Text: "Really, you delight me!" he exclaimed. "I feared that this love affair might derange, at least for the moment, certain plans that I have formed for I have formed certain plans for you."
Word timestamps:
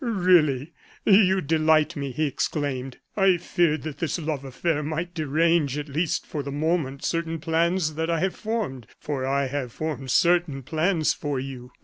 "Really, 0.03 0.73
you 1.05 1.41
delight 1.41 1.95
me!" 1.95 2.11
he 2.11 2.25
exclaimed. 2.25 2.97
"I 3.15 3.37
feared 3.37 3.83
that 3.83 3.99
this 3.99 4.17
love 4.17 4.43
affair 4.43 4.81
might 4.81 5.13
derange, 5.13 5.77
at 5.77 5.87
least 5.87 6.25
for 6.25 6.41
the 6.41 6.51
moment, 6.51 7.03
certain 7.03 7.39
plans 7.39 7.93
that 7.93 8.09
I 8.09 8.19
have 8.19 8.35
formed 8.35 8.87
for 8.97 9.27
I 9.27 9.45
have 9.45 9.71
formed 9.71 10.09
certain 10.09 10.63
plans 10.63 11.13
for 11.13 11.39
you." 11.39 11.69